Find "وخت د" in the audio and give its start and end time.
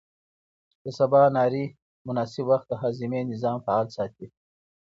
2.51-2.73